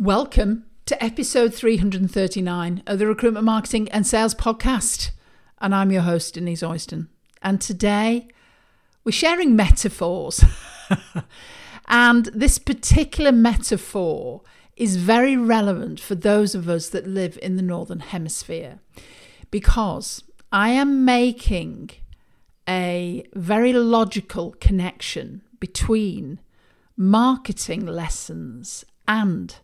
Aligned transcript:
Welcome 0.00 0.64
to 0.86 1.02
episode 1.02 1.52
339 1.52 2.84
of 2.86 3.00
the 3.00 3.06
Recruitment 3.08 3.44
Marketing 3.44 3.88
and 3.88 4.06
Sales 4.06 4.32
Podcast. 4.32 5.10
And 5.60 5.74
I'm 5.74 5.90
your 5.90 6.02
host, 6.02 6.34
Denise 6.34 6.62
Oyston. 6.62 7.08
And 7.42 7.60
today 7.60 8.28
we're 9.02 9.10
sharing 9.10 9.56
metaphors. 9.56 10.44
and 11.88 12.26
this 12.26 12.60
particular 12.60 13.32
metaphor 13.32 14.42
is 14.76 14.94
very 14.94 15.36
relevant 15.36 15.98
for 15.98 16.14
those 16.14 16.54
of 16.54 16.68
us 16.68 16.90
that 16.90 17.08
live 17.08 17.36
in 17.42 17.56
the 17.56 17.62
Northern 17.62 17.98
Hemisphere 17.98 18.78
because 19.50 20.22
I 20.52 20.68
am 20.68 21.04
making 21.04 21.90
a 22.68 23.24
very 23.34 23.72
logical 23.72 24.54
connection 24.60 25.42
between 25.58 26.38
marketing 26.96 27.84
lessons 27.84 28.84
and 29.08 29.56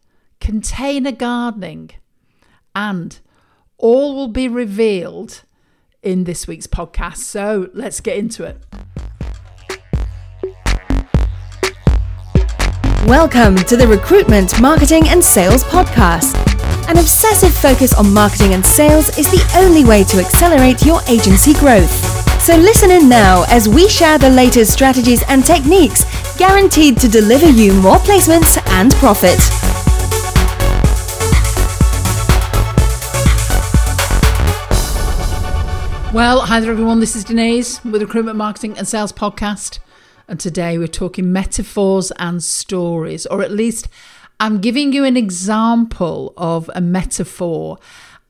container 0.44 1.10
gardening. 1.10 1.90
And 2.74 3.18
all 3.78 4.14
will 4.14 4.28
be 4.28 4.46
revealed 4.46 5.42
in 6.02 6.24
this 6.24 6.46
week's 6.46 6.66
podcast. 6.66 7.16
So 7.16 7.70
let's 7.72 8.00
get 8.00 8.18
into 8.18 8.44
it. 8.44 8.58
Welcome 13.06 13.56
to 13.56 13.76
the 13.78 13.86
Recruitment, 13.88 14.60
Marketing 14.60 15.08
and 15.08 15.24
Sales 15.24 15.64
Podcast. 15.64 16.36
An 16.90 16.98
obsessive 16.98 17.54
focus 17.54 17.94
on 17.94 18.12
marketing 18.12 18.52
and 18.52 18.64
sales 18.64 19.16
is 19.16 19.30
the 19.30 19.42
only 19.56 19.86
way 19.86 20.04
to 20.04 20.18
accelerate 20.18 20.84
your 20.84 21.00
agency 21.08 21.54
growth. 21.54 21.90
So 22.42 22.54
listen 22.54 22.90
in 22.90 23.08
now 23.08 23.46
as 23.48 23.66
we 23.66 23.88
share 23.88 24.18
the 24.18 24.28
latest 24.28 24.74
strategies 24.74 25.22
and 25.28 25.42
techniques 25.42 26.04
guaranteed 26.36 26.98
to 26.98 27.08
deliver 27.08 27.48
you 27.48 27.72
more 27.80 27.96
placements 27.96 28.58
and 28.72 28.92
profit. 28.96 29.40
Well, 36.14 36.42
hi 36.42 36.60
there, 36.60 36.70
everyone. 36.70 37.00
This 37.00 37.16
is 37.16 37.24
Denise 37.24 37.84
with 37.84 38.00
Recruitment 38.00 38.38
Marketing 38.38 38.78
and 38.78 38.86
Sales 38.86 39.12
Podcast. 39.12 39.80
And 40.28 40.38
today 40.38 40.78
we're 40.78 40.86
talking 40.86 41.32
metaphors 41.32 42.12
and 42.12 42.40
stories, 42.40 43.26
or 43.26 43.42
at 43.42 43.50
least 43.50 43.88
I'm 44.38 44.60
giving 44.60 44.92
you 44.92 45.02
an 45.02 45.16
example 45.16 46.32
of 46.36 46.70
a 46.72 46.80
metaphor 46.80 47.80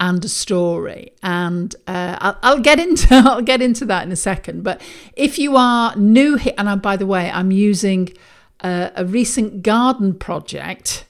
and 0.00 0.24
a 0.24 0.30
story. 0.30 1.12
And 1.22 1.76
uh, 1.86 2.16
I'll, 2.22 2.38
I'll, 2.42 2.60
get 2.60 2.80
into 2.80 3.06
I'll 3.10 3.42
get 3.42 3.60
into 3.60 3.84
that 3.84 4.06
in 4.06 4.12
a 4.12 4.16
second. 4.16 4.64
But 4.64 4.80
if 5.14 5.38
you 5.38 5.54
are 5.58 5.94
new 5.94 6.36
here, 6.36 6.54
and 6.56 6.70
I, 6.70 6.76
by 6.76 6.96
the 6.96 7.06
way, 7.06 7.30
I'm 7.30 7.50
using 7.50 8.14
a, 8.60 8.92
a 8.96 9.04
recent 9.04 9.62
garden 9.62 10.14
project 10.14 11.04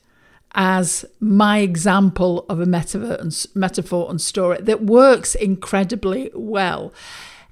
as 0.55 1.05
my 1.21 1.59
example 1.59 2.47
of 2.49 2.61
a 2.61 2.67
metaphor 2.67 4.09
and, 4.11 4.21
story 4.21 4.59
that 4.61 4.83
works 4.83 5.35
incredibly 5.35 6.31
well. 6.35 6.93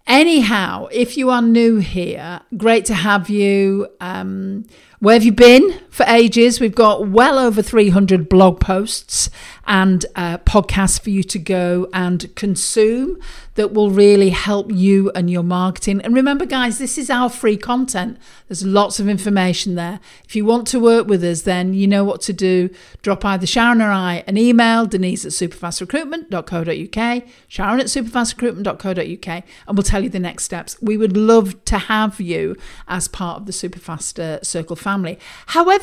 Anyhow, 0.06 0.88
if 0.90 1.16
you 1.16 1.30
are 1.30 1.42
new 1.42 1.78
here, 1.78 2.40
great 2.56 2.84
to 2.86 2.94
have 2.94 3.28
you. 3.28 3.88
Um, 4.00 4.66
where 5.00 5.14
have 5.14 5.24
you 5.24 5.32
been 5.32 5.80
for 5.92 6.04
ages? 6.08 6.58
We've 6.58 6.74
got 6.74 7.08
well 7.08 7.38
over 7.38 7.62
300 7.62 8.28
blog 8.28 8.58
posts 8.58 9.30
and 9.66 10.04
uh, 10.16 10.38
podcasts 10.38 11.00
for 11.00 11.10
you 11.10 11.22
to 11.22 11.38
go 11.38 11.88
and 11.92 12.34
consume 12.34 13.18
that 13.54 13.72
will 13.72 13.90
really 13.90 14.30
help 14.30 14.72
you 14.72 15.10
and 15.14 15.30
your 15.30 15.42
marketing. 15.42 16.00
And 16.00 16.14
remember, 16.14 16.46
guys, 16.46 16.78
this 16.78 16.96
is 16.96 17.10
our 17.10 17.28
free 17.28 17.58
content. 17.58 18.16
There's 18.48 18.64
lots 18.64 18.98
of 18.98 19.08
information 19.08 19.74
there. 19.74 20.00
If 20.24 20.34
you 20.34 20.46
want 20.46 20.66
to 20.68 20.80
work 20.80 21.06
with 21.06 21.22
us, 21.22 21.42
then 21.42 21.74
you 21.74 21.86
know 21.86 22.02
what 22.02 22.22
to 22.22 22.32
do. 22.32 22.70
Drop 23.02 23.24
either 23.24 23.46
Sharon 23.46 23.82
or 23.82 23.90
I 23.90 24.24
an 24.26 24.38
email, 24.38 24.86
denise 24.86 25.26
at 25.26 25.32
superfastrecruitment.co.uk, 25.32 27.22
Sharon 27.46 27.80
at 27.80 27.86
superfastrecruitment.co.uk, 27.86 29.28
and 29.28 29.76
we'll 29.76 29.82
tell 29.82 30.02
you 30.02 30.08
the 30.08 30.18
next 30.18 30.44
steps. 30.44 30.80
We 30.80 30.96
would 30.96 31.16
love 31.16 31.62
to 31.66 31.76
have 31.76 32.20
you 32.20 32.56
as 32.88 33.06
part 33.06 33.40
of 33.40 33.46
the 33.46 33.52
Superfast 33.52 34.46
Circle 34.46 34.76
family. 34.76 35.18
However, 35.46 35.81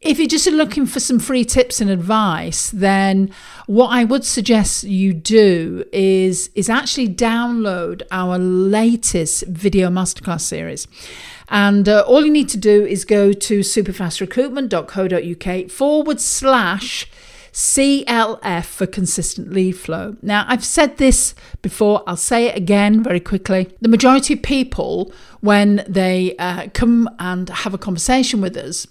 if 0.00 0.18
you're 0.18 0.28
just 0.28 0.46
looking 0.46 0.86
for 0.86 1.00
some 1.00 1.18
free 1.18 1.44
tips 1.44 1.80
and 1.80 1.90
advice, 1.90 2.70
then 2.70 3.32
what 3.66 3.88
I 3.88 4.04
would 4.04 4.24
suggest 4.24 4.84
you 4.84 5.12
do 5.12 5.84
is, 5.92 6.50
is 6.54 6.70
actually 6.70 7.08
download 7.08 8.02
our 8.12 8.38
latest 8.38 9.42
video 9.46 9.90
masterclass 9.90 10.42
series. 10.42 10.86
And 11.48 11.88
uh, 11.88 12.04
all 12.06 12.24
you 12.24 12.30
need 12.30 12.48
to 12.50 12.58
do 12.58 12.86
is 12.86 13.04
go 13.04 13.32
to 13.32 13.58
superfastrecruitment.co.uk 13.60 15.70
forward 15.70 16.20
slash 16.20 17.10
CLF 17.52 18.66
for 18.66 18.86
consistent 18.86 19.52
lead 19.52 19.72
flow. 19.72 20.14
Now, 20.22 20.44
I've 20.46 20.64
said 20.64 20.98
this 20.98 21.34
before, 21.60 22.04
I'll 22.06 22.16
say 22.16 22.46
it 22.46 22.56
again 22.56 23.02
very 23.02 23.18
quickly. 23.18 23.68
The 23.80 23.88
majority 23.88 24.34
of 24.34 24.42
people, 24.42 25.12
when 25.40 25.84
they 25.88 26.36
uh, 26.36 26.68
come 26.72 27.10
and 27.18 27.48
have 27.48 27.74
a 27.74 27.78
conversation 27.78 28.40
with 28.40 28.56
us, 28.56 28.86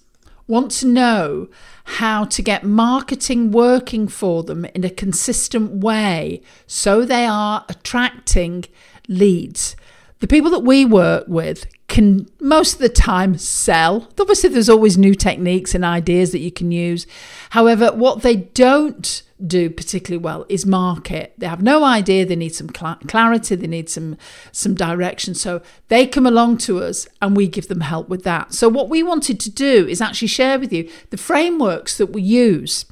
want 0.47 0.71
to 0.71 0.87
know 0.87 1.49
how 1.83 2.25
to 2.25 2.41
get 2.41 2.63
marketing 2.63 3.51
working 3.51 4.07
for 4.07 4.43
them 4.43 4.65
in 4.65 4.83
a 4.83 4.89
consistent 4.89 5.71
way 5.83 6.41
so 6.65 7.03
they 7.03 7.25
are 7.25 7.65
attracting 7.69 8.65
leads. 9.07 9.75
The 10.19 10.27
people 10.27 10.49
that 10.51 10.59
we 10.59 10.85
work 10.85 11.25
with 11.27 11.65
can 11.87 12.27
most 12.39 12.73
of 12.73 12.79
the 12.79 12.89
time 12.89 13.37
sell. 13.37 14.09
Obviously, 14.19 14.49
there's 14.49 14.69
always 14.69 14.97
new 14.97 15.13
techniques 15.13 15.75
and 15.75 15.85
ideas 15.85 16.31
that 16.31 16.39
you 16.39 16.51
can 16.51 16.71
use. 16.71 17.07
However, 17.51 17.91
what 17.91 18.23
they 18.23 18.35
don't 18.35 19.21
do 19.45 19.69
particularly 19.69 20.23
well 20.23 20.45
is 20.49 20.65
market. 20.65 21.33
They 21.37 21.47
have 21.47 21.61
no 21.61 21.83
idea. 21.83 22.25
They 22.25 22.35
need 22.35 22.55
some 22.55 22.69
cl- 22.75 22.99
clarity. 23.07 23.55
They 23.55 23.67
need 23.67 23.89
some 23.89 24.17
some 24.51 24.73
direction. 24.73 25.35
So 25.35 25.61
they 25.89 26.07
come 26.07 26.25
along 26.25 26.57
to 26.59 26.79
us, 26.79 27.07
and 27.21 27.35
we 27.37 27.47
give 27.47 27.67
them 27.67 27.81
help 27.81 28.09
with 28.09 28.23
that. 28.23 28.53
So 28.53 28.67
what 28.69 28.89
we 28.89 29.03
wanted 29.03 29.39
to 29.41 29.49
do 29.49 29.87
is 29.87 30.01
actually 30.01 30.29
share 30.29 30.59
with 30.59 30.73
you 30.73 30.89
the 31.09 31.17
frameworks 31.17 31.97
that 31.97 32.07
we 32.07 32.21
use. 32.21 32.85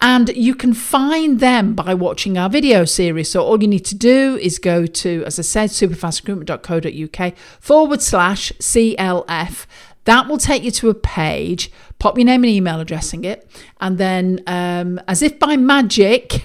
And 0.00 0.36
you 0.36 0.54
can 0.54 0.74
find 0.74 1.40
them 1.40 1.74
by 1.74 1.94
watching 1.94 2.36
our 2.36 2.50
video 2.50 2.84
series. 2.84 3.30
So 3.30 3.42
all 3.42 3.62
you 3.62 3.68
need 3.68 3.84
to 3.86 3.94
do 3.94 4.36
is 4.42 4.58
go 4.58 4.86
to, 4.86 5.22
as 5.24 5.38
I 5.38 5.42
said, 5.42 5.70
superfastrecruitment.co.uk 5.70 7.34
forward 7.60 8.02
slash 8.02 8.52
CLF. 8.58 9.66
That 10.04 10.28
will 10.28 10.38
take 10.38 10.62
you 10.62 10.70
to 10.72 10.90
a 10.90 10.94
page. 10.94 11.70
Pop 11.98 12.18
your 12.18 12.26
name 12.26 12.44
and 12.44 12.50
email 12.52 12.80
address 12.80 13.12
in 13.12 13.24
it, 13.24 13.48
and 13.80 13.98
then, 13.98 14.40
um, 14.46 15.00
as 15.08 15.22
if 15.22 15.38
by 15.38 15.56
magic, 15.56 16.44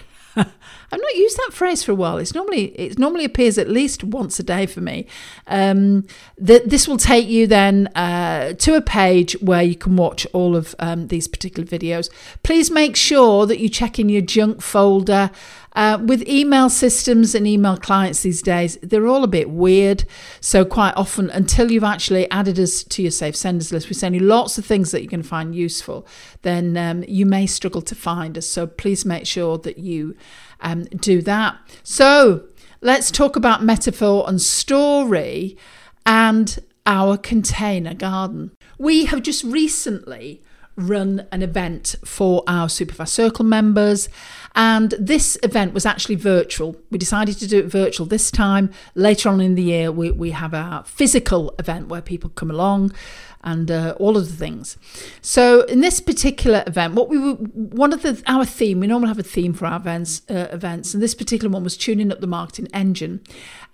I've 0.91 0.99
not 0.99 1.15
used 1.15 1.37
that 1.37 1.51
phrase 1.53 1.83
for 1.83 1.91
a 1.91 1.95
while. 1.95 2.17
It's 2.17 2.33
normally 2.33 2.65
it 2.79 2.97
normally 2.97 3.25
appears 3.25 3.57
at 3.57 3.69
least 3.69 4.03
once 4.03 4.39
a 4.39 4.43
day 4.43 4.65
for 4.65 4.81
me. 4.81 5.05
Um, 5.47 6.05
this 6.37 6.87
will 6.87 6.97
take 6.97 7.27
you 7.27 7.47
then 7.47 7.87
uh, 7.95 8.53
to 8.53 8.75
a 8.75 8.81
page 8.81 9.33
where 9.41 9.63
you 9.63 9.75
can 9.75 9.95
watch 9.95 10.25
all 10.33 10.55
of 10.55 10.75
um, 10.79 11.07
these 11.07 11.27
particular 11.27 11.67
videos. 11.67 12.09
Please 12.43 12.71
make 12.71 12.95
sure 12.95 13.45
that 13.45 13.59
you 13.59 13.69
check 13.69 13.99
in 13.99 14.09
your 14.09 14.21
junk 14.21 14.61
folder. 14.61 15.31
Uh, 15.73 15.99
with 16.03 16.27
email 16.27 16.67
systems 16.67 17.35
and 17.35 17.45
email 17.45 17.77
clients 17.77 18.23
these 18.23 18.41
days, 18.41 18.77
they're 18.81 19.07
all 19.07 19.23
a 19.23 19.27
bit 19.27 19.49
weird. 19.51 20.03
So, 20.41 20.65
quite 20.65 20.93
often, 20.97 21.29
until 21.29 21.71
you've 21.71 21.83
actually 21.83 22.29
added 22.31 22.59
us 22.59 22.83
to 22.83 23.03
your 23.03 23.11
safe 23.11 23.35
senders 23.35 23.71
list, 23.71 23.87
we 23.87 23.93
send 23.93 24.15
you 24.15 24.21
lots 24.21 24.57
of 24.57 24.65
things 24.65 24.91
that 24.91 25.03
you 25.03 25.07
can 25.07 25.21
find 25.21 25.55
useful, 25.55 26.07
then 26.41 26.75
um, 26.75 27.05
you 27.07 27.25
may 27.25 27.45
struggle 27.45 27.83
to 27.83 27.95
find 27.95 28.37
us. 28.37 28.47
So, 28.47 28.65
please 28.65 29.05
make 29.05 29.27
sure 29.27 29.59
that 29.59 29.77
you 29.77 30.15
um, 30.61 30.85
do 30.85 31.21
that. 31.21 31.57
So 31.83 32.45
let's 32.81 33.11
talk 33.11 33.35
about 33.35 33.63
metaphor 33.63 34.25
and 34.27 34.41
story 34.41 35.57
and 36.05 36.59
our 36.85 37.17
container 37.17 37.93
garden. 37.93 38.51
We 38.77 39.05
have 39.05 39.21
just 39.21 39.43
recently 39.43 40.41
run 40.79 41.27
an 41.31 41.41
event 41.41 41.95
for 42.05 42.43
our 42.47 42.67
Superfast 42.67 43.09
Circle 43.09 43.45
members, 43.45 44.09
and 44.55 44.91
this 44.99 45.37
event 45.43 45.73
was 45.73 45.85
actually 45.85 46.15
virtual. 46.15 46.75
We 46.89 46.97
decided 46.97 47.37
to 47.39 47.47
do 47.47 47.59
it 47.59 47.65
virtual 47.65 48.05
this 48.05 48.31
time. 48.31 48.71
Later 48.95 49.29
on 49.29 49.41
in 49.41 49.55
the 49.55 49.63
year, 49.63 49.91
we, 49.91 50.11
we 50.11 50.31
have 50.31 50.53
our 50.53 50.83
physical 50.83 51.53
event 51.59 51.87
where 51.87 52.01
people 52.01 52.29
come 52.31 52.49
along 52.49 52.93
and 53.41 53.71
uh, 53.71 53.95
all 53.99 54.17
of 54.17 54.27
the 54.27 54.35
things. 54.35 54.77
So 55.21 55.61
in 55.61 55.79
this 55.79 55.99
particular 55.99 56.63
event, 56.67 56.95
what 56.95 57.09
we 57.09 57.17
were 57.17 57.33
one 57.33 57.93
of 57.93 58.01
the 58.01 58.21
our 58.27 58.45
theme 58.45 58.79
we 58.79 58.87
normally 58.87 59.07
have 59.07 59.19
a 59.19 59.23
theme 59.23 59.53
for 59.53 59.65
our 59.65 59.77
events 59.77 60.21
uh, 60.29 60.47
events, 60.51 60.93
and 60.93 61.01
this 61.01 61.15
particular 61.15 61.49
one 61.49 61.63
was 61.63 61.77
tuning 61.77 62.11
up 62.11 62.19
the 62.19 62.27
marketing 62.27 62.67
engine, 62.73 63.21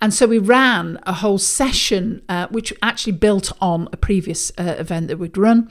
and 0.01 0.13
so 0.13 0.27
we 0.27 0.38
ran 0.38 1.00
a 1.03 1.13
whole 1.13 1.38
session 1.38 2.21
uh, 2.30 2.47
which 2.47 2.74
actually 2.81 3.13
built 3.13 3.51
on 3.62 3.88
a 3.92 3.97
previous 3.97 4.51
uh, 4.57 4.75
event 4.77 5.07
that 5.07 5.18
we'd 5.18 5.38
run, 5.38 5.69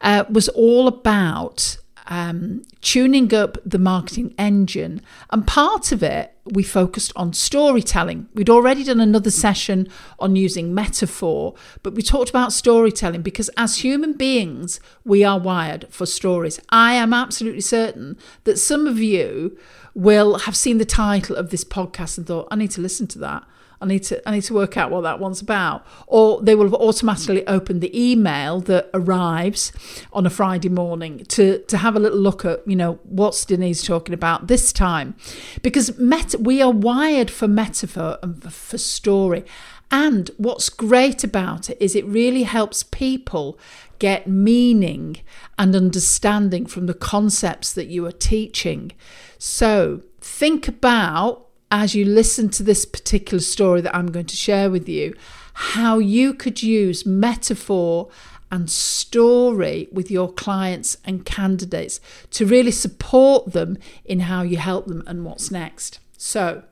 uh, 0.00 0.24
was 0.30 0.48
all 0.50 0.86
about 0.88 1.76
um, 2.06 2.62
tuning 2.80 3.32
up 3.34 3.58
the 3.64 3.78
marketing 3.78 4.34
engine. 4.38 5.00
And 5.30 5.46
part 5.46 5.92
of 5.92 6.02
it, 6.02 6.36
we 6.44 6.62
focused 6.62 7.12
on 7.16 7.32
storytelling. 7.32 8.28
We'd 8.34 8.50
already 8.50 8.84
done 8.84 9.00
another 9.00 9.30
session 9.30 9.88
on 10.18 10.36
using 10.36 10.74
metaphor, 10.74 11.54
but 11.82 11.94
we 11.94 12.02
talked 12.02 12.28
about 12.28 12.52
storytelling 12.52 13.22
because 13.22 13.48
as 13.56 13.78
human 13.78 14.12
beings, 14.12 14.80
we 15.04 15.24
are 15.24 15.38
wired 15.38 15.86
for 15.90 16.04
stories. 16.04 16.60
I 16.68 16.94
am 16.94 17.14
absolutely 17.14 17.62
certain 17.62 18.18
that 18.44 18.58
some 18.58 18.86
of 18.86 18.98
you 18.98 19.56
will 19.94 20.38
have 20.40 20.56
seen 20.56 20.78
the 20.78 20.84
title 20.84 21.36
of 21.36 21.50
this 21.50 21.64
podcast 21.64 22.18
and 22.18 22.26
thought, 22.26 22.48
I 22.50 22.56
need 22.56 22.72
to 22.72 22.80
listen 22.80 23.06
to 23.08 23.18
that. 23.20 23.44
I 23.84 23.86
need 23.86 24.02
to 24.04 24.28
I 24.28 24.32
need 24.32 24.42
to 24.44 24.54
work 24.54 24.76
out 24.76 24.90
what 24.90 25.02
that 25.02 25.18
one's 25.20 25.40
about. 25.40 25.86
Or 26.06 26.40
they 26.40 26.54
will 26.54 26.64
have 26.64 26.74
automatically 26.74 27.46
opened 27.46 27.80
the 27.80 27.92
email 28.10 28.60
that 28.62 28.88
arrives 28.94 29.72
on 30.12 30.26
a 30.26 30.30
Friday 30.30 30.70
morning 30.70 31.24
to 31.26 31.58
to 31.58 31.76
have 31.78 31.94
a 31.94 31.98
little 31.98 32.18
look 32.18 32.44
at, 32.44 32.66
you 32.66 32.76
know, 32.76 32.98
what's 33.04 33.44
Denise 33.44 33.82
talking 33.82 34.14
about 34.14 34.46
this 34.46 34.72
time. 34.72 35.14
Because 35.62 35.92
we 36.38 36.62
are 36.62 36.70
wired 36.70 37.30
for 37.30 37.46
metaphor 37.46 38.18
and 38.22 38.52
for 38.52 38.78
story. 38.78 39.44
And 39.90 40.30
what's 40.38 40.70
great 40.70 41.22
about 41.22 41.70
it 41.70 41.76
is 41.78 41.94
it 41.94 42.06
really 42.06 42.44
helps 42.44 42.82
people 42.82 43.58
get 43.98 44.26
meaning 44.26 45.18
and 45.58 45.76
understanding 45.76 46.66
from 46.66 46.86
the 46.86 46.94
concepts 46.94 47.72
that 47.74 47.86
you 47.86 48.04
are 48.06 48.12
teaching. 48.12 48.92
So 49.38 50.02
think 50.20 50.66
about 50.66 51.46
as 51.74 51.92
you 51.92 52.04
listen 52.04 52.48
to 52.48 52.62
this 52.62 52.84
particular 52.84 53.40
story 53.40 53.80
that 53.80 53.96
I'm 53.96 54.12
going 54.12 54.26
to 54.26 54.36
share 54.36 54.70
with 54.70 54.88
you, 54.88 55.12
how 55.54 55.98
you 55.98 56.32
could 56.32 56.62
use 56.62 57.04
metaphor 57.04 58.08
and 58.48 58.70
story 58.70 59.88
with 59.90 60.08
your 60.08 60.32
clients 60.32 60.96
and 61.04 61.24
candidates 61.26 61.98
to 62.30 62.46
really 62.46 62.70
support 62.70 63.52
them 63.52 63.76
in 64.04 64.20
how 64.20 64.42
you 64.42 64.56
help 64.56 64.86
them 64.86 65.02
and 65.08 65.24
what's 65.24 65.50
next. 65.50 65.98
So, 66.16 66.62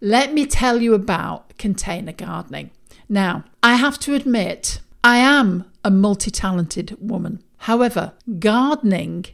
let 0.00 0.34
me 0.34 0.44
tell 0.44 0.82
you 0.82 0.92
about 0.92 1.56
container 1.56 2.12
gardening. 2.12 2.72
Now, 3.08 3.44
I 3.62 3.76
have 3.76 4.00
to 4.00 4.14
admit, 4.14 4.80
I 5.04 5.18
am 5.18 5.70
a 5.84 5.90
multi 5.92 6.32
talented 6.32 6.96
woman. 7.00 7.44
However, 7.58 8.14
gardening 8.40 9.26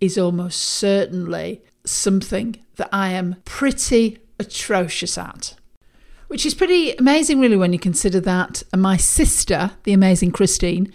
is 0.00 0.16
almost 0.16 0.60
certainly 0.60 1.62
something 1.84 2.56
that 2.76 2.88
I 2.92 3.10
am 3.10 3.36
pretty 3.44 4.18
atrocious 4.40 5.16
at. 5.16 5.54
Which 6.26 6.46
is 6.46 6.54
pretty 6.54 6.92
amazing, 6.92 7.40
really, 7.40 7.56
when 7.56 7.72
you 7.72 7.78
consider 7.78 8.20
that 8.20 8.62
my 8.76 8.96
sister, 8.96 9.72
the 9.84 9.92
amazing 9.92 10.32
Christine, 10.32 10.92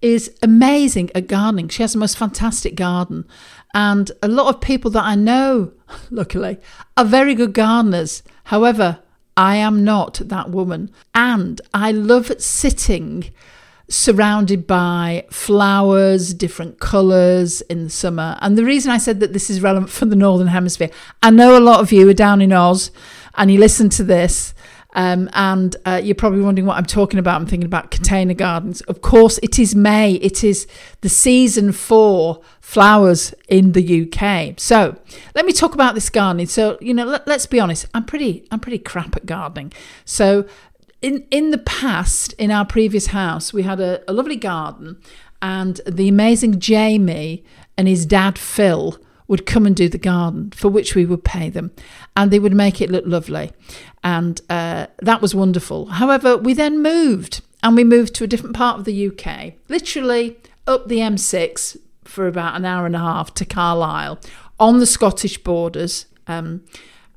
is 0.00 0.36
amazing 0.42 1.10
at 1.14 1.26
gardening. 1.26 1.68
She 1.68 1.82
has 1.82 1.92
the 1.92 1.98
most 1.98 2.16
fantastic 2.16 2.74
garden. 2.74 3.26
And 3.74 4.10
a 4.22 4.28
lot 4.28 4.54
of 4.54 4.60
people 4.60 4.90
that 4.92 5.04
I 5.04 5.14
know, 5.14 5.72
luckily, 6.10 6.58
are 6.96 7.04
very 7.04 7.34
good 7.34 7.52
gardeners. 7.52 8.22
However, 8.44 9.00
I 9.36 9.56
am 9.56 9.84
not 9.84 10.14
that 10.24 10.50
woman. 10.50 10.90
And 11.14 11.60
I 11.74 11.92
love 11.92 12.32
sitting 12.40 13.32
surrounded 13.88 14.66
by 14.66 15.24
flowers, 15.30 16.34
different 16.34 16.80
colours 16.80 17.60
in 17.62 17.84
the 17.84 17.90
summer. 17.90 18.36
And 18.40 18.58
the 18.58 18.64
reason 18.64 18.90
I 18.90 18.98
said 18.98 19.20
that 19.20 19.32
this 19.32 19.48
is 19.48 19.62
relevant 19.62 19.90
for 19.90 20.06
the 20.06 20.16
Northern 20.16 20.48
Hemisphere, 20.48 20.90
I 21.22 21.30
know 21.30 21.56
a 21.56 21.60
lot 21.60 21.80
of 21.80 21.92
you 21.92 22.08
are 22.08 22.14
down 22.14 22.42
in 22.42 22.52
Oz 22.52 22.90
and 23.36 23.50
you 23.50 23.58
listen 23.58 23.88
to 23.90 24.04
this. 24.04 24.54
Um, 24.94 25.28
and 25.34 25.76
uh, 25.84 26.00
you're 26.02 26.14
probably 26.14 26.40
wondering 26.40 26.64
what 26.64 26.78
I'm 26.78 26.86
talking 26.86 27.18
about. 27.18 27.38
I'm 27.38 27.46
thinking 27.46 27.66
about 27.66 27.90
container 27.90 28.32
gardens. 28.32 28.80
Of 28.82 29.02
course, 29.02 29.38
it 29.42 29.58
is 29.58 29.74
May. 29.74 30.14
It 30.14 30.42
is 30.42 30.66
the 31.02 31.10
season 31.10 31.72
for 31.72 32.40
flowers 32.62 33.34
in 33.46 33.72
the 33.72 34.10
UK. 34.10 34.58
So 34.58 34.96
let 35.34 35.44
me 35.44 35.52
talk 35.52 35.74
about 35.74 35.94
this 35.94 36.08
gardening. 36.08 36.46
So 36.46 36.78
you 36.80 36.94
know, 36.94 37.04
let, 37.04 37.28
us 37.28 37.44
be 37.44 37.60
honest. 37.60 37.84
I'm 37.92 38.06
pretty. 38.06 38.48
I'm 38.50 38.58
pretty 38.58 38.78
crap 38.78 39.16
at 39.16 39.26
gardening. 39.26 39.74
So 40.06 40.46
in 41.02 41.26
in 41.30 41.50
the 41.50 41.58
past, 41.58 42.32
in 42.34 42.50
our 42.50 42.64
previous 42.64 43.08
house, 43.08 43.52
we 43.52 43.62
had 43.62 43.80
a, 43.80 44.02
a 44.10 44.12
lovely 44.12 44.36
garden, 44.36 45.00
and 45.42 45.80
the 45.86 46.08
amazing 46.08 46.60
Jamie 46.60 47.44
and 47.76 47.86
his 47.88 48.06
dad 48.06 48.38
Phil 48.38 48.98
would 49.28 49.44
come 49.44 49.66
and 49.66 49.74
do 49.74 49.88
the 49.88 49.98
garden, 49.98 50.50
for 50.52 50.68
which 50.68 50.94
we 50.94 51.04
would 51.04 51.24
pay 51.24 51.50
them, 51.50 51.72
and 52.16 52.30
they 52.30 52.38
would 52.38 52.54
make 52.54 52.80
it 52.80 52.90
look 52.90 53.04
lovely, 53.06 53.52
and 54.02 54.40
uh, 54.48 54.86
that 55.00 55.20
was 55.20 55.34
wonderful. 55.34 55.86
However, 55.86 56.36
we 56.36 56.54
then 56.54 56.82
moved, 56.82 57.42
and 57.62 57.76
we 57.76 57.84
moved 57.84 58.14
to 58.16 58.24
a 58.24 58.28
different 58.28 58.56
part 58.56 58.78
of 58.78 58.84
the 58.84 59.08
UK, 59.08 59.54
literally 59.68 60.36
up 60.66 60.88
the 60.88 60.98
M6 60.98 61.76
for 62.04 62.26
about 62.26 62.56
an 62.56 62.64
hour 62.64 62.86
and 62.86 62.96
a 62.96 63.00
half 63.00 63.34
to 63.34 63.44
Carlisle, 63.44 64.18
on 64.58 64.78
the 64.78 64.86
Scottish 64.86 65.38
borders. 65.38 66.06
Um, 66.26 66.64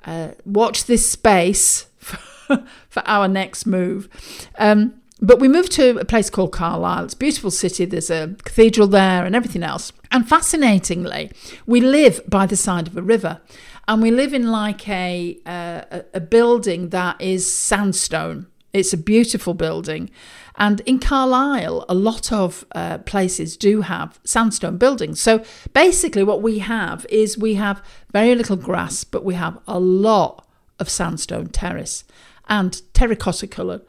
uh, 0.05 0.29
watch 0.45 0.85
this 0.85 1.09
space 1.09 1.87
for 2.89 3.03
our 3.05 3.27
next 3.27 3.65
move. 3.65 4.09
Um, 4.57 4.99
but 5.21 5.39
we 5.39 5.47
moved 5.47 5.73
to 5.73 5.97
a 5.97 6.05
place 6.05 6.29
called 6.29 6.53
Carlisle. 6.53 7.05
It's 7.05 7.13
a 7.13 7.17
beautiful 7.17 7.51
city. 7.51 7.85
There's 7.85 8.09
a 8.09 8.35
cathedral 8.43 8.87
there 8.87 9.25
and 9.25 9.35
everything 9.35 9.63
else. 9.63 9.91
And 10.11 10.27
fascinatingly, 10.27 11.31
we 11.65 11.81
live 11.81 12.21
by 12.27 12.45
the 12.45 12.55
side 12.55 12.87
of 12.87 12.95
a 12.95 13.01
river. 13.01 13.41
And 13.87 14.01
we 14.01 14.11
live 14.11 14.33
in 14.33 14.51
like 14.51 14.87
a, 14.87 15.37
uh, 15.45 16.01
a 16.13 16.21
building 16.21 16.89
that 16.89 17.19
is 17.19 17.51
sandstone. 17.51 18.47
It's 18.71 18.93
a 18.93 18.97
beautiful 18.97 19.53
building. 19.53 20.09
And 20.55 20.81
in 20.81 20.99
Carlisle, 20.99 21.85
a 21.89 21.95
lot 21.95 22.31
of 22.31 22.65
uh, 22.73 22.99
places 22.99 23.57
do 23.57 23.81
have 23.81 24.19
sandstone 24.23 24.77
buildings. 24.77 25.19
So 25.19 25.43
basically, 25.73 26.23
what 26.23 26.41
we 26.41 26.59
have 26.59 27.05
is 27.09 27.37
we 27.37 27.55
have 27.55 27.83
very 28.11 28.35
little 28.35 28.57
grass, 28.57 29.03
but 29.03 29.25
we 29.25 29.33
have 29.35 29.59
a 29.67 29.79
lot 29.79 30.45
of 30.79 30.89
sandstone 30.89 31.47
terrace 31.47 32.03
and 32.49 32.81
terracotta 32.93 33.47
colour. 33.47 33.81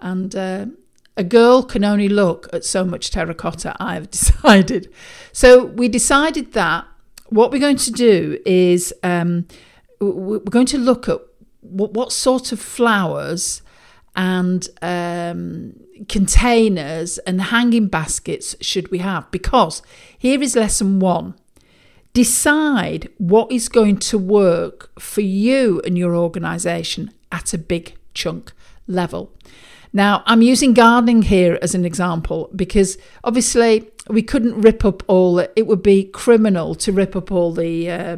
And 0.00 0.34
uh, 0.34 0.66
a 1.16 1.24
girl 1.24 1.62
can 1.62 1.84
only 1.84 2.08
look 2.08 2.48
at 2.52 2.64
so 2.64 2.84
much 2.84 3.10
terracotta, 3.10 3.76
I've 3.80 4.10
decided. 4.10 4.92
So 5.32 5.64
we 5.64 5.88
decided 5.88 6.52
that 6.54 6.86
what 7.28 7.50
we're 7.50 7.60
going 7.60 7.76
to 7.76 7.92
do 7.92 8.38
is 8.44 8.92
um, 9.02 9.46
we're 10.00 10.38
going 10.38 10.66
to 10.66 10.78
look 10.78 11.08
at 11.08 11.20
what, 11.60 11.92
what 11.92 12.12
sort 12.12 12.52
of 12.52 12.60
flowers 12.60 13.62
and 14.14 14.68
um, 14.80 15.74
containers 16.08 17.18
and 17.18 17.40
hanging 17.40 17.88
baskets 17.88 18.56
should 18.60 18.90
we 18.90 18.98
have? 18.98 19.30
Because 19.30 19.82
here 20.18 20.42
is 20.42 20.56
lesson 20.56 21.00
one 21.00 21.34
decide 22.12 23.10
what 23.18 23.52
is 23.52 23.68
going 23.68 23.98
to 23.98 24.16
work 24.16 24.90
for 24.98 25.20
you 25.20 25.82
and 25.84 25.98
your 25.98 26.16
organization 26.16 27.12
at 27.30 27.52
a 27.52 27.58
big 27.58 27.94
chunk 28.16 28.52
level. 28.88 29.32
Now, 29.92 30.22
I'm 30.26 30.42
using 30.42 30.74
gardening 30.74 31.22
here 31.22 31.58
as 31.62 31.74
an 31.74 31.84
example 31.84 32.50
because 32.54 32.98
obviously 33.24 33.88
we 34.08 34.22
couldn't 34.22 34.60
rip 34.60 34.84
up 34.84 35.02
all. 35.06 35.38
It 35.38 35.66
would 35.66 35.82
be 35.82 36.04
criminal 36.04 36.74
to 36.76 36.92
rip 36.92 37.16
up 37.16 37.30
all 37.30 37.52
the 37.52 37.90
uh, 37.90 38.16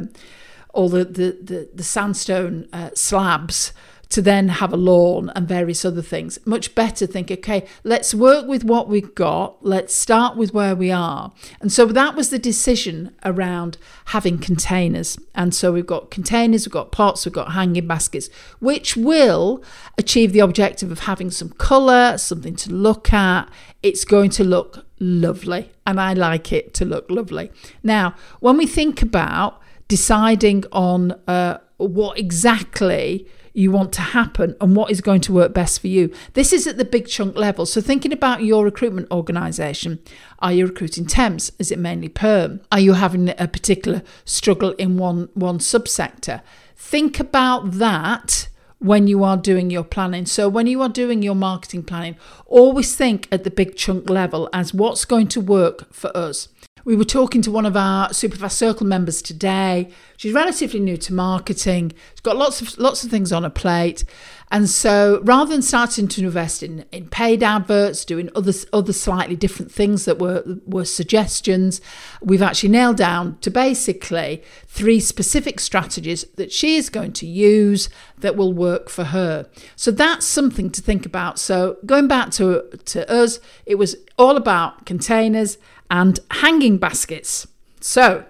all 0.73 0.89
the 0.89 1.05
the, 1.05 1.37
the, 1.41 1.69
the 1.73 1.83
sandstone 1.83 2.67
uh, 2.73 2.89
slabs 2.95 3.71
to 4.09 4.23
then 4.23 4.49
have 4.49 4.73
a 4.73 4.77
lawn 4.77 5.31
and 5.35 5.47
various 5.47 5.85
other 5.85 6.01
things. 6.01 6.39
Much 6.45 6.73
better 6.73 7.05
think, 7.05 7.29
okay, 7.29 7.65
let's 7.83 8.13
work 8.13 8.47
with 8.47 8.63
what 8.63 8.87
we've 8.87 9.13
got. 9.13 9.63
Let's 9.63 9.93
start 9.93 10.35
with 10.35 10.53
where 10.53 10.75
we 10.75 10.91
are. 10.91 11.31
And 11.61 11.71
so 11.71 11.85
that 11.85 12.15
was 12.15 12.31
the 12.31 12.39
decision 12.39 13.15
around 13.23 13.77
having 14.05 14.39
containers. 14.39 15.17
And 15.35 15.53
so 15.53 15.71
we've 15.71 15.85
got 15.85 16.09
containers, 16.09 16.65
we've 16.65 16.73
got 16.73 16.91
pots, 16.91 17.25
we've 17.25 17.33
got 17.33 17.53
hanging 17.53 17.85
baskets, 17.85 18.29
which 18.59 18.97
will 18.97 19.63
achieve 19.97 20.33
the 20.33 20.39
objective 20.39 20.91
of 20.91 21.01
having 21.01 21.29
some 21.29 21.49
colour, 21.51 22.17
something 22.17 22.55
to 22.57 22.73
look 22.73 23.13
at. 23.13 23.47
It's 23.83 24.05
going 24.05 24.31
to 24.31 24.43
look 24.43 24.85
lovely. 24.99 25.71
And 25.85 26.01
I 26.01 26.13
like 26.13 26.51
it 26.51 26.73
to 26.75 26.85
look 26.85 27.09
lovely. 27.11 27.51
Now, 27.83 28.15
when 28.39 28.57
we 28.57 28.65
think 28.65 29.03
about 29.03 29.61
deciding 29.87 30.63
on 30.71 31.11
uh, 31.27 31.59
what 31.77 32.17
exactly 32.17 33.27
you 33.53 33.71
want 33.71 33.91
to 33.93 34.01
happen 34.01 34.55
and 34.61 34.75
what 34.75 34.91
is 34.91 35.01
going 35.01 35.21
to 35.21 35.33
work 35.33 35.53
best 35.53 35.81
for 35.81 35.87
you. 35.87 36.13
This 36.33 36.53
is 36.53 36.67
at 36.67 36.77
the 36.77 36.85
big 36.85 37.07
chunk 37.07 37.35
level. 37.35 37.65
So, 37.65 37.81
thinking 37.81 38.13
about 38.13 38.43
your 38.43 38.63
recruitment 38.63 39.09
organisation, 39.11 39.99
are 40.39 40.53
you 40.53 40.67
recruiting 40.67 41.05
temps? 41.05 41.51
Is 41.59 41.71
it 41.71 41.79
mainly 41.79 42.09
perm? 42.09 42.61
Are 42.71 42.79
you 42.79 42.93
having 42.93 43.29
a 43.29 43.47
particular 43.47 44.03
struggle 44.25 44.71
in 44.73 44.97
one, 44.97 45.29
one 45.33 45.59
subsector? 45.59 46.41
Think 46.75 47.19
about 47.19 47.71
that 47.73 48.49
when 48.79 49.07
you 49.07 49.23
are 49.23 49.37
doing 49.37 49.69
your 49.69 49.83
planning. 49.83 50.25
So, 50.25 50.47
when 50.47 50.67
you 50.67 50.81
are 50.81 50.89
doing 50.89 51.21
your 51.21 51.35
marketing 51.35 51.83
planning, 51.83 52.15
always 52.45 52.95
think 52.95 53.27
at 53.31 53.43
the 53.43 53.51
big 53.51 53.75
chunk 53.75 54.09
level 54.09 54.49
as 54.53 54.73
what's 54.73 55.05
going 55.05 55.27
to 55.29 55.41
work 55.41 55.93
for 55.93 56.15
us. 56.15 56.47
We 56.85 56.95
were 56.95 57.05
talking 57.05 57.41
to 57.43 57.51
one 57.51 57.65
of 57.65 57.75
our 57.75 58.09
Superfast 58.09 58.53
Circle 58.53 58.85
members 58.85 59.21
today. 59.21 59.91
She's 60.17 60.33
relatively 60.33 60.79
new 60.79 60.97
to 60.97 61.13
marketing. 61.13 61.93
She's 62.11 62.21
got 62.21 62.37
lots 62.37 62.61
of 62.61 62.77
lots 62.77 63.03
of 63.03 63.11
things 63.11 63.31
on 63.31 63.43
her 63.43 63.49
plate, 63.49 64.03
And 64.51 64.67
so 64.67 65.21
rather 65.23 65.51
than 65.51 65.61
starting 65.61 66.07
to 66.07 66.23
invest 66.23 66.63
in, 66.63 66.83
in 66.91 67.07
paid 67.09 67.43
adverts, 67.43 68.03
doing 68.03 68.29
other, 68.35 68.51
other 68.73 68.93
slightly 68.93 69.35
different 69.35 69.71
things 69.71 70.05
that 70.05 70.17
were, 70.17 70.43
were 70.65 70.85
suggestions, 70.85 71.81
we've 72.21 72.41
actually 72.41 72.69
nailed 72.69 72.97
down 72.97 73.37
to 73.41 73.51
basically 73.51 74.41
three 74.65 74.99
specific 74.99 75.59
strategies 75.59 76.23
that 76.35 76.51
she 76.51 76.77
is 76.77 76.89
going 76.89 77.13
to 77.13 77.27
use 77.27 77.89
that 78.17 78.35
will 78.35 78.51
work 78.51 78.89
for 78.89 79.05
her. 79.05 79.47
So 79.75 79.91
that's 79.91 80.25
something 80.25 80.71
to 80.71 80.81
think 80.81 81.05
about. 81.05 81.37
So 81.37 81.77
going 81.85 82.07
back 82.07 82.31
to, 82.31 82.63
to 82.85 83.11
us, 83.11 83.39
it 83.67 83.75
was 83.75 83.97
all 84.17 84.35
about 84.35 84.87
containers 84.87 85.59
and 85.91 86.19
hanging 86.31 86.79
baskets. 86.79 87.47
So 87.81 88.25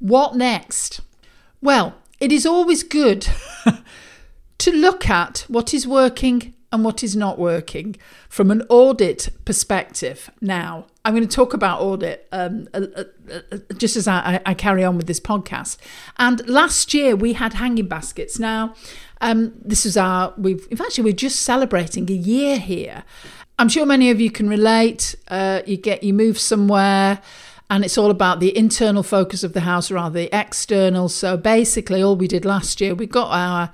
what 0.00 0.36
next? 0.36 1.00
Well, 1.62 1.94
it 2.20 2.30
is 2.30 2.44
always 2.44 2.82
good 2.82 3.26
to 4.58 4.70
look 4.70 5.08
at 5.08 5.44
what 5.48 5.74
is 5.74 5.86
working 5.86 6.54
and 6.72 6.84
what 6.84 7.02
is 7.02 7.14
not 7.14 7.38
working 7.38 7.96
from 8.28 8.50
an 8.50 8.62
audit 8.68 9.28
perspective. 9.44 10.30
Now, 10.40 10.86
I'm 11.04 11.14
going 11.14 11.26
to 11.26 11.34
talk 11.34 11.54
about 11.54 11.80
audit 11.80 12.26
um, 12.32 12.68
uh, 12.74 12.86
uh, 12.96 13.04
uh, 13.32 13.58
just 13.76 13.96
as 13.96 14.08
I, 14.08 14.40
I, 14.44 14.54
carry 14.54 14.82
on 14.82 14.96
with 14.96 15.06
this 15.06 15.20
podcast. 15.20 15.76
And 16.18 16.46
last 16.48 16.92
year 16.92 17.14
we 17.14 17.34
had 17.34 17.54
hanging 17.54 17.86
baskets. 17.86 18.38
Now, 18.38 18.74
um, 19.20 19.52
this 19.64 19.86
is 19.86 19.96
our 19.96 20.34
we've 20.36 20.66
fact 20.76 20.98
we're 20.98 21.12
just 21.12 21.40
celebrating 21.40 22.10
a 22.10 22.14
year 22.14 22.58
here. 22.58 23.04
I'm 23.58 23.68
sure 23.68 23.86
many 23.86 24.10
of 24.10 24.20
you 24.20 24.30
can 24.30 24.48
relate. 24.48 25.14
Uh, 25.28 25.62
you 25.64 25.76
get 25.76 26.02
you 26.02 26.12
move 26.12 26.38
somewhere 26.38 27.22
and 27.70 27.84
it's 27.84 27.96
all 27.96 28.10
about 28.10 28.40
the 28.40 28.56
internal 28.56 29.02
focus 29.02 29.42
of 29.42 29.52
the 29.52 29.60
house 29.60 29.90
rather 29.90 30.12
than 30.12 30.30
the 30.30 30.38
external. 30.38 31.08
So 31.08 31.36
basically, 31.36 32.02
all 32.02 32.16
we 32.16 32.28
did 32.28 32.44
last 32.44 32.80
year, 32.80 32.94
we 32.94 33.06
got 33.06 33.30
our 33.30 33.72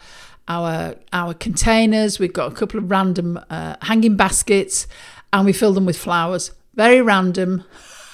our 0.49 0.97
our 1.13 1.35
containers. 1.35 2.19
We've 2.19 2.33
got 2.33 2.53
a 2.53 2.55
couple 2.55 2.79
of 2.79 2.91
random 2.91 3.39
uh, 3.51 3.77
hanging 3.83 4.17
baskets, 4.17 4.87
and 5.33 5.45
we 5.45 5.53
fill 5.53 5.73
them 5.73 5.87
with 5.87 5.97
flowers. 5.97 6.53
Very 6.75 7.03
random. 7.03 7.65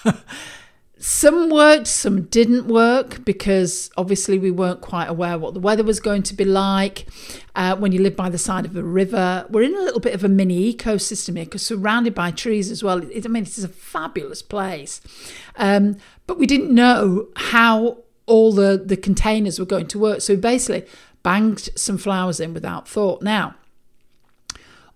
some 0.98 1.48
worked, 1.48 1.86
some 1.86 2.22
didn't 2.22 2.66
work 2.66 3.24
because 3.24 3.90
obviously 3.96 4.38
we 4.38 4.50
weren't 4.50 4.80
quite 4.80 5.06
aware 5.06 5.38
what 5.38 5.54
the 5.54 5.60
weather 5.60 5.84
was 5.84 6.00
going 6.00 6.22
to 6.24 6.34
be 6.34 6.44
like. 6.44 7.06
Uh, 7.54 7.76
when 7.76 7.92
you 7.92 8.02
live 8.02 8.16
by 8.16 8.28
the 8.28 8.38
side 8.38 8.64
of 8.64 8.76
a 8.76 8.82
river, 8.82 9.46
we're 9.48 9.62
in 9.62 9.74
a 9.74 9.80
little 9.80 10.00
bit 10.00 10.14
of 10.14 10.24
a 10.24 10.28
mini 10.28 10.72
ecosystem 10.72 11.36
here 11.36 11.44
because 11.44 11.64
surrounded 11.64 12.14
by 12.14 12.30
trees 12.30 12.70
as 12.70 12.82
well. 12.82 12.98
It, 13.10 13.24
I 13.24 13.28
mean, 13.28 13.44
it 13.44 13.56
is 13.56 13.64
a 13.64 13.68
fabulous 13.68 14.42
place, 14.42 15.00
um, 15.56 15.96
but 16.26 16.38
we 16.38 16.46
didn't 16.46 16.74
know 16.74 17.28
how 17.36 17.98
all 18.26 18.52
the 18.52 18.82
the 18.84 18.96
containers 18.96 19.58
were 19.58 19.66
going 19.66 19.86
to 19.86 19.98
work. 19.98 20.20
So 20.20 20.36
basically, 20.36 20.88
banged 21.22 21.68
some 21.74 21.98
flowers 21.98 22.40
in 22.40 22.54
without 22.54 22.88
thought. 22.88 23.22
Now, 23.22 23.54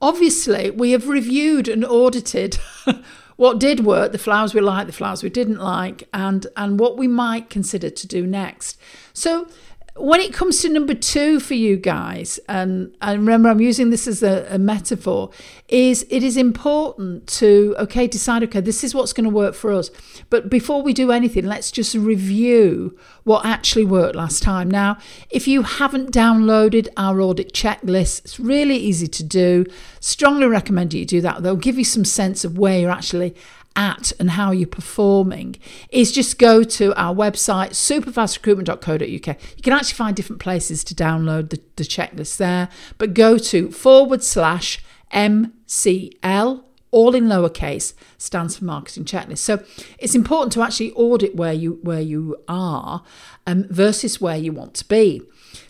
obviously, 0.00 0.71
we 0.71 0.93
have 0.93 1.09
reviewed 1.09 1.69
and 1.69 1.85
audited 1.85 2.59
what 3.37 3.59
did 3.59 3.81
work, 3.81 4.12
the 4.12 4.19
flowers 4.19 4.55
we 4.55 4.61
liked, 4.61 4.87
the 4.87 4.93
flowers 4.93 5.23
we 5.23 5.31
didn't 5.31 5.59
like, 5.59 6.09
and, 6.12 6.47
and 6.57 6.79
what 6.79 6.97
we 6.97 7.09
might 7.09 7.50
consider 7.50 7.91
to 7.91 8.07
do 8.07 8.26
next. 8.26 8.79
So, 9.12 9.49
when 9.97 10.21
it 10.21 10.33
comes 10.33 10.63
to 10.63 10.71
number 10.71 10.95
two 10.95 11.39
for 11.39 11.53
you 11.53 11.77
guys, 11.77 12.41
and, 12.49 12.97
and 13.03 13.21
remember 13.21 13.51
I'm 13.51 13.61
using 13.61 13.91
this 13.91 14.09
as 14.09 14.23
a, 14.23 14.47
a, 14.49 14.59
metaphor, 14.59 15.31
is 15.69 16.07
it 16.09 16.23
is 16.23 16.39
important 16.39 17.27
to 17.27 17.75
okay 17.79 18.07
decide 18.07 18.43
okay 18.45 18.61
this 18.61 18.83
is 18.83 18.95
what's 18.95 19.13
going 19.13 19.25
to 19.25 19.31
work 19.31 19.55
for 19.55 19.71
us. 19.71 19.91
But 20.31 20.49
before 20.49 20.83
we 20.83 20.95
do 20.95 21.13
anything, 21.13 21.45
let's 21.45 21.71
just 21.71 21.95
review 21.95 22.99
what 23.25 23.45
actually 23.45 23.85
worked 23.85 24.17
last 24.17 24.43
time. 24.43 24.71
Now, 24.71 24.97
if 25.29 25.47
you 25.47 25.63
haven't 25.63 26.11
downloaded 26.11 26.89
our 26.97 27.21
audit 27.21 27.53
checklist, 27.53 28.25
it's 28.25 28.41
really 28.41 28.77
easy 28.77 29.09
to 29.09 29.23
do. 29.23 29.67
Strongly 30.01 30.47
recommend 30.47 30.95
you 30.95 31.05
do 31.05 31.21
that. 31.21 31.43
They'll 31.43 31.57
give 31.57 31.79
you 31.79 31.85
some 31.85 32.07
sense 32.07 32.47
of 32.47 32.57
where 32.57 32.79
you're 32.79 32.91
actually 32.91 33.35
at 33.76 34.12
and 34.19 34.33
how 34.33 34.50
you're 34.50 34.67
performing 34.67 35.57
is 35.91 36.12
just 36.12 36.38
go 36.38 36.62
to 36.62 36.95
our 37.00 37.14
website 37.14 37.71
superfastrecruitment.co.uk 37.71 39.02
you 39.07 39.62
can 39.62 39.73
actually 39.73 39.95
find 39.95 40.17
different 40.17 40.41
places 40.41 40.85
to 40.85 40.95
download 40.95 41.50
the, 41.50 41.61
the 41.76 41.85
checklist 41.85 42.37
there 42.37 42.69
but 42.99 43.14
go 43.14 43.38
to 43.38 43.71
forward 43.71 44.23
slash 44.23 44.83
mcl 45.12 46.64
all 46.93 47.14
in 47.14 47.25
lowercase 47.25 47.95
stands 48.19 48.59
for 48.59 48.67
marketing 48.67 49.05
checklist. 49.05 49.38
So 49.38 49.64
it's 49.99 50.14
important 50.14 50.52
to 50.52 50.62
actually 50.62 50.93
audit 50.93 51.35
where 51.35 51.52
you 51.52 51.81
where 51.83 52.02
you 52.02 52.37
are 52.47 53.02
um, 53.47 53.64
versus 53.71 54.21
where 54.21 54.37
you 54.37 54.52
want 54.52 54.75
to 54.75 54.85
be 54.87 55.23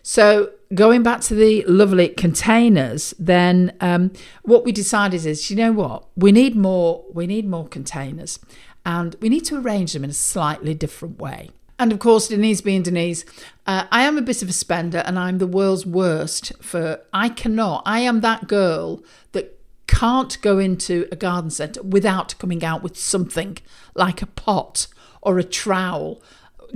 so 0.02 0.50
going 0.74 1.02
back 1.02 1.20
to 1.22 1.34
the 1.34 1.64
lovely 1.66 2.08
containers, 2.08 3.14
then 3.18 3.74
um, 3.80 4.12
what 4.42 4.64
we 4.64 4.72
decided 4.72 5.26
is, 5.26 5.50
you 5.50 5.56
know 5.56 5.72
what, 5.72 6.06
we 6.16 6.32
need 6.32 6.56
more. 6.56 7.04
We 7.12 7.26
need 7.26 7.48
more 7.48 7.68
containers, 7.68 8.38
and 8.84 9.16
we 9.20 9.28
need 9.28 9.44
to 9.46 9.58
arrange 9.58 9.92
them 9.92 10.04
in 10.04 10.10
a 10.10 10.14
slightly 10.14 10.74
different 10.74 11.18
way. 11.18 11.50
And 11.78 11.92
of 11.92 11.98
course, 11.98 12.28
Denise 12.28 12.60
being 12.60 12.82
Denise, 12.82 13.24
uh, 13.66 13.86
I 13.90 14.04
am 14.04 14.16
a 14.16 14.22
bit 14.22 14.42
of 14.42 14.48
a 14.48 14.52
spender, 14.52 15.02
and 15.04 15.18
I'm 15.18 15.38
the 15.38 15.46
world's 15.46 15.86
worst 15.86 16.52
for. 16.62 17.00
I 17.12 17.28
cannot. 17.28 17.82
I 17.84 18.00
am 18.00 18.20
that 18.20 18.46
girl 18.46 19.02
that 19.32 19.58
can't 19.86 20.40
go 20.42 20.58
into 20.58 21.06
a 21.12 21.16
garden 21.16 21.50
centre 21.50 21.82
without 21.82 22.38
coming 22.38 22.64
out 22.64 22.82
with 22.82 22.96
something 22.96 23.58
like 23.94 24.22
a 24.22 24.26
pot 24.26 24.86
or 25.20 25.38
a 25.38 25.44
trowel 25.44 26.22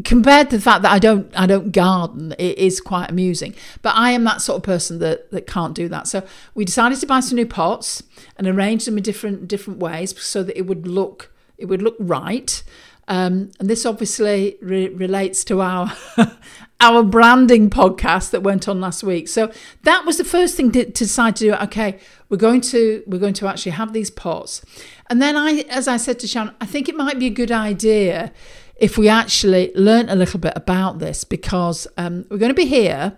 compared 0.04 0.50
to 0.50 0.56
the 0.56 0.62
fact 0.62 0.82
that 0.82 0.92
I 0.92 0.98
don't 0.98 1.30
I 1.38 1.46
don't 1.46 1.72
garden, 1.72 2.34
it 2.38 2.58
is 2.58 2.80
quite 2.80 3.10
amusing. 3.10 3.54
But 3.82 3.94
I 3.96 4.10
am 4.10 4.24
that 4.24 4.40
sort 4.40 4.58
of 4.58 4.62
person 4.62 4.98
that 5.00 5.30
that 5.30 5.46
can't 5.46 5.74
do 5.74 5.88
that. 5.88 6.06
So 6.06 6.26
we 6.54 6.64
decided 6.64 7.00
to 7.00 7.06
buy 7.06 7.20
some 7.20 7.36
new 7.36 7.46
pots 7.46 8.02
and 8.36 8.46
arrange 8.46 8.84
them 8.84 8.96
in 8.96 9.02
different 9.02 9.48
different 9.48 9.78
ways 9.78 10.20
so 10.22 10.42
that 10.42 10.56
it 10.56 10.66
would 10.66 10.86
look 10.86 11.32
it 11.58 11.66
would 11.66 11.82
look 11.82 11.96
right. 11.98 12.62
Um, 13.08 13.52
and 13.60 13.70
this 13.70 13.86
obviously 13.86 14.56
re- 14.60 14.88
relates 14.88 15.44
to 15.44 15.60
our 15.60 15.92
our 16.80 17.02
branding 17.02 17.70
podcast 17.70 18.30
that 18.30 18.42
went 18.42 18.68
on 18.68 18.80
last 18.80 19.02
week. 19.02 19.28
So 19.28 19.52
that 19.84 20.04
was 20.04 20.18
the 20.18 20.24
first 20.24 20.56
thing 20.56 20.72
to, 20.72 20.84
to 20.84 20.90
decide 20.90 21.36
to 21.36 21.44
do. 21.44 21.54
Okay, 21.54 22.00
we're 22.28 22.36
going 22.36 22.60
to 22.62 23.02
we're 23.06 23.20
going 23.20 23.34
to 23.34 23.46
actually 23.46 23.72
have 23.72 23.92
these 23.92 24.10
pots, 24.10 24.62
and 25.08 25.22
then 25.22 25.36
I, 25.36 25.64
as 25.70 25.86
I 25.88 25.96
said 25.96 26.18
to 26.20 26.26
Sharon, 26.26 26.54
I 26.60 26.66
think 26.66 26.88
it 26.88 26.96
might 26.96 27.18
be 27.18 27.26
a 27.26 27.30
good 27.30 27.52
idea 27.52 28.32
if 28.76 28.98
we 28.98 29.08
actually 29.08 29.72
learn 29.74 30.08
a 30.08 30.14
little 30.14 30.38
bit 30.38 30.52
about 30.54 30.98
this 30.98 31.24
because 31.24 31.86
um, 31.96 32.26
we're 32.30 32.38
going 32.38 32.50
to 32.50 32.54
be 32.54 32.66
here 32.66 33.16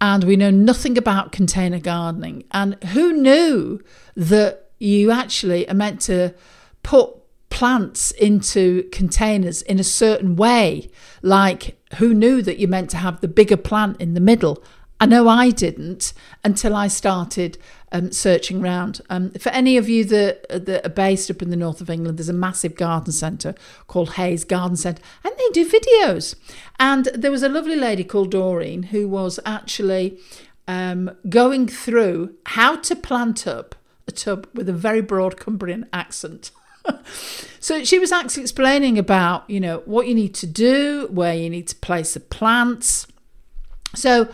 and 0.00 0.24
we 0.24 0.36
know 0.36 0.50
nothing 0.50 0.98
about 0.98 1.32
container 1.32 1.78
gardening. 1.78 2.44
And 2.50 2.82
who 2.84 3.12
knew 3.12 3.80
that 4.16 4.70
you 4.78 5.10
actually 5.10 5.68
are 5.68 5.74
meant 5.74 6.00
to 6.02 6.34
put 6.82 7.14
plants 7.50 8.10
into 8.12 8.88
containers 8.90 9.62
in 9.62 9.78
a 9.78 9.84
certain 9.84 10.36
way? 10.36 10.90
Like, 11.22 11.78
who 11.98 12.12
knew 12.12 12.42
that 12.42 12.58
you 12.58 12.66
meant 12.66 12.90
to 12.90 12.96
have 12.96 13.20
the 13.20 13.28
bigger 13.28 13.56
plant 13.56 14.00
in 14.00 14.14
the 14.14 14.20
middle? 14.20 14.62
I 15.00 15.06
know 15.06 15.28
I 15.28 15.50
didn't 15.50 16.12
until 16.44 16.74
I 16.74 16.88
started 16.88 17.58
um, 17.92 18.12
searching 18.12 18.62
around. 18.62 19.00
Um, 19.10 19.30
for 19.32 19.50
any 19.50 19.76
of 19.76 19.88
you 19.88 20.04
that, 20.04 20.66
that 20.66 20.86
are 20.86 20.90
based 20.90 21.30
up 21.30 21.42
in 21.42 21.50
the 21.50 21.56
north 21.56 21.80
of 21.80 21.90
England, 21.90 22.18
there's 22.18 22.28
a 22.28 22.32
massive 22.32 22.74
garden 22.76 23.12
centre 23.12 23.54
called 23.86 24.14
Hayes 24.14 24.44
Garden 24.44 24.76
Centre, 24.76 25.02
and 25.24 25.34
they 25.36 25.48
do 25.52 25.68
videos. 25.68 26.34
And 26.78 27.06
there 27.06 27.30
was 27.30 27.42
a 27.42 27.48
lovely 27.48 27.76
lady 27.76 28.04
called 28.04 28.30
Doreen 28.30 28.84
who 28.84 29.08
was 29.08 29.40
actually 29.44 30.18
um, 30.66 31.10
going 31.28 31.68
through 31.68 32.34
how 32.46 32.76
to 32.76 32.96
plant 32.96 33.46
up 33.46 33.74
a 34.06 34.12
tub 34.12 34.46
with 34.54 34.68
a 34.68 34.72
very 34.72 35.00
broad 35.00 35.38
Cumbrian 35.38 35.86
accent. 35.92 36.50
so 37.60 37.84
she 37.84 37.98
was 37.98 38.12
actually 38.12 38.42
explaining 38.42 38.98
about, 38.98 39.48
you 39.48 39.60
know, 39.60 39.82
what 39.86 40.06
you 40.06 40.14
need 40.14 40.34
to 40.34 40.46
do, 40.46 41.08
where 41.10 41.34
you 41.34 41.50
need 41.50 41.68
to 41.68 41.76
place 41.76 42.14
the 42.14 42.20
plants. 42.20 43.06
So 43.94 44.28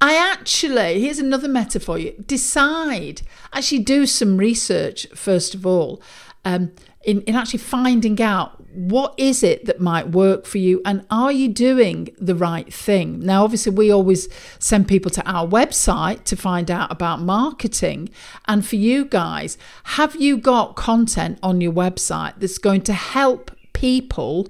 I 0.00 0.16
actually, 0.16 1.02
here's 1.02 1.18
another 1.18 1.48
metaphor 1.48 1.98
you. 1.98 2.12
Decide, 2.26 3.22
actually 3.52 3.80
do 3.80 4.06
some 4.06 4.38
research 4.38 5.06
first 5.14 5.54
of 5.54 5.66
all, 5.66 6.00
um, 6.44 6.72
in, 7.02 7.20
in 7.22 7.34
actually 7.34 7.58
finding 7.58 8.20
out 8.20 8.56
what 8.72 9.14
is 9.18 9.42
it 9.42 9.64
that 9.64 9.80
might 9.80 10.10
work 10.10 10.46
for 10.46 10.58
you 10.58 10.80
and 10.84 11.04
are 11.10 11.32
you 11.32 11.48
doing 11.48 12.08
the 12.18 12.34
right 12.34 12.72
thing? 12.72 13.20
Now 13.20 13.44
obviously 13.44 13.72
we 13.72 13.90
always 13.90 14.28
send 14.58 14.88
people 14.88 15.10
to 15.12 15.30
our 15.30 15.46
website 15.46 16.24
to 16.24 16.36
find 16.36 16.70
out 16.70 16.90
about 16.90 17.20
marketing. 17.20 18.10
And 18.46 18.66
for 18.66 18.76
you 18.76 19.04
guys 19.04 19.58
have 19.84 20.16
you 20.16 20.38
got 20.38 20.76
content 20.76 21.38
on 21.42 21.60
your 21.60 21.72
website 21.72 22.34
that's 22.38 22.58
going 22.58 22.82
to 22.82 22.92
help 22.92 23.50
people 23.72 24.48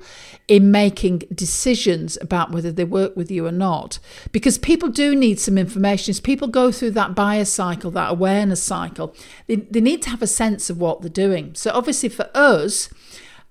in 0.48 0.70
making 0.70 1.22
decisions 1.34 2.18
about 2.20 2.50
whether 2.50 2.72
they 2.72 2.84
work 2.84 3.16
with 3.16 3.30
you 3.30 3.46
or 3.46 3.52
not. 3.52 3.98
Because 4.32 4.58
people 4.58 4.88
do 4.88 5.14
need 5.14 5.38
some 5.38 5.58
information. 5.58 6.10
As 6.10 6.20
people 6.20 6.48
go 6.48 6.72
through 6.72 6.92
that 6.92 7.14
bias 7.14 7.52
cycle, 7.52 7.90
that 7.92 8.10
awareness 8.10 8.62
cycle, 8.62 9.14
they, 9.46 9.56
they 9.56 9.80
need 9.80 10.02
to 10.02 10.10
have 10.10 10.22
a 10.22 10.26
sense 10.26 10.70
of 10.70 10.78
what 10.78 11.00
they're 11.00 11.10
doing. 11.10 11.54
So, 11.54 11.70
obviously, 11.72 12.08
for 12.08 12.28
us, 12.34 12.88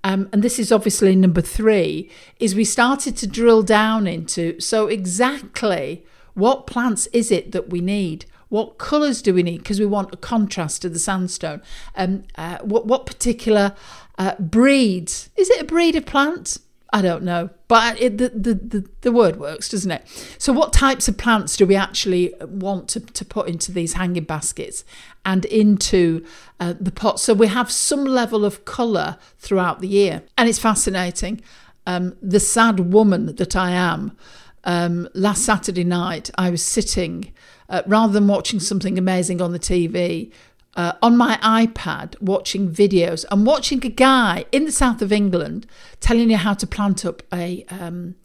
um, 0.03 0.29
and 0.31 0.43
this 0.43 0.59
is 0.59 0.71
obviously 0.71 1.15
number 1.15 1.41
three, 1.41 2.09
is 2.39 2.55
we 2.55 2.63
started 2.63 3.17
to 3.17 3.27
drill 3.27 3.63
down 3.63 4.07
into 4.07 4.59
so 4.59 4.87
exactly 4.87 6.05
what 6.33 6.67
plants 6.67 7.07
is 7.07 7.31
it 7.31 7.51
that 7.51 7.69
we 7.69 7.81
need? 7.81 8.25
What 8.47 8.77
colours 8.77 9.21
do 9.21 9.33
we 9.33 9.43
need? 9.43 9.59
Because 9.59 9.79
we 9.79 9.85
want 9.85 10.13
a 10.13 10.17
contrast 10.17 10.81
to 10.81 10.89
the 10.89 10.99
sandstone. 10.99 11.61
Um, 11.95 12.23
uh, 12.35 12.57
what, 12.59 12.87
what 12.87 13.05
particular 13.05 13.75
uh, 14.19 14.35
breeds? 14.37 15.29
Is 15.35 15.49
it 15.49 15.61
a 15.61 15.65
breed 15.65 15.95
of 15.95 16.05
plant? 16.05 16.59
I 16.91 17.03
don't 17.03 17.23
know, 17.23 17.51
but 17.67 18.01
it, 18.01 18.17
the, 18.17 18.29
the, 18.29 18.53
the, 18.55 18.89
the 19.01 19.11
word 19.11 19.35
works, 19.35 19.69
doesn't 19.69 19.91
it? 19.91 20.07
So, 20.39 20.51
what 20.51 20.73
types 20.73 21.07
of 21.07 21.17
plants 21.17 21.55
do 21.55 21.67
we 21.67 21.75
actually 21.75 22.33
want 22.41 22.89
to, 22.89 22.99
to 22.99 23.25
put 23.25 23.47
into 23.47 23.71
these 23.71 23.93
hanging 23.93 24.23
baskets 24.23 24.83
and 25.23 25.45
into 25.45 26.25
uh, 26.59 26.73
the 26.79 26.91
pot? 26.91 27.19
So, 27.19 27.35
we 27.35 27.45
have 27.47 27.71
some 27.71 28.05
level 28.05 28.43
of 28.43 28.65
colour 28.65 29.17
throughout 29.37 29.81
the 29.81 29.87
year. 29.87 30.23
And 30.35 30.49
it's 30.49 30.57
fascinating. 30.57 31.41
Um, 31.85 32.15
the 32.23 32.39
sad 32.39 32.91
woman 32.91 33.35
that 33.35 33.55
I 33.55 33.71
am, 33.71 34.17
um, 34.63 35.07
last 35.13 35.45
Saturday 35.45 35.83
night, 35.83 36.31
I 36.39 36.49
was 36.49 36.65
sitting, 36.65 37.31
uh, 37.69 37.83
rather 37.85 38.13
than 38.13 38.27
watching 38.27 38.59
something 38.59 38.97
amazing 38.97 39.41
on 39.41 39.51
the 39.51 39.59
TV, 39.59 40.31
uh, 40.79 40.93
on 41.01 41.17
my 41.17 41.37
iPad 41.43 42.15
watching 42.21 42.71
videos 42.71 43.25
and 43.29 43.45
watching 43.45 43.85
a 43.85 43.89
guy 43.89 44.45
in 44.53 44.63
the 44.63 44.71
south 44.71 45.01
of 45.01 45.11
England 45.11 45.67
telling 45.99 46.29
you 46.29 46.37
how 46.37 46.53
to 46.53 46.65
plant 46.65 47.05
up 47.05 47.21
a, 47.33 47.65
um, 47.69 48.15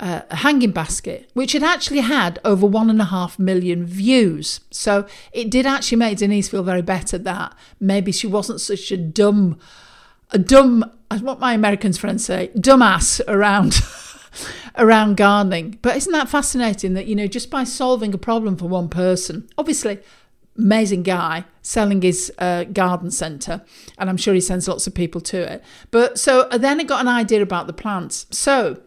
uh, 0.00 0.22
a 0.28 0.36
hanging 0.36 0.72
basket, 0.72 1.30
which 1.34 1.52
had 1.52 1.62
actually 1.62 2.00
had 2.00 2.40
over 2.44 2.66
one 2.66 2.90
and 2.90 3.00
a 3.00 3.04
half 3.04 3.38
million 3.38 3.86
views. 3.86 4.58
So 4.72 5.06
it 5.30 5.48
did 5.48 5.64
actually 5.64 5.98
make 5.98 6.18
Denise 6.18 6.48
feel 6.48 6.64
very 6.64 6.82
better 6.82 7.18
that 7.18 7.54
maybe 7.78 8.10
she 8.10 8.26
wasn't 8.26 8.60
such 8.60 8.90
a 8.90 8.96
dumb, 8.96 9.56
a 10.32 10.40
dumb, 10.40 10.90
what 11.20 11.38
my 11.38 11.54
American 11.54 11.92
friends 11.92 12.24
say, 12.24 12.50
dumbass 12.56 13.20
around. 13.28 13.78
around 14.76 15.16
gardening. 15.16 15.78
But 15.80 15.96
isn't 15.96 16.12
that 16.12 16.28
fascinating 16.28 16.94
that, 16.94 17.06
you 17.06 17.14
know, 17.14 17.28
just 17.28 17.48
by 17.48 17.62
solving 17.62 18.12
a 18.12 18.18
problem 18.18 18.56
for 18.56 18.68
one 18.68 18.88
person, 18.88 19.48
obviously 19.56 20.00
amazing 20.58 21.02
guy 21.02 21.44
selling 21.62 22.02
his 22.02 22.32
uh, 22.38 22.64
garden 22.64 23.10
centre, 23.10 23.62
and 23.98 24.08
I'm 24.08 24.16
sure 24.16 24.34
he 24.34 24.40
sends 24.40 24.68
lots 24.68 24.86
of 24.86 24.94
people 24.94 25.20
to 25.22 25.52
it. 25.52 25.64
But 25.90 26.18
so 26.18 26.48
then 26.50 26.80
I 26.80 26.84
got 26.84 27.00
an 27.00 27.08
idea 27.08 27.42
about 27.42 27.66
the 27.66 27.72
plants. 27.72 28.26
So 28.30 28.82